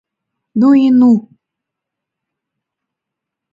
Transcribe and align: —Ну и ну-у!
—Ну 0.59 0.69
и 0.73 0.87
ну-у! 0.99 1.15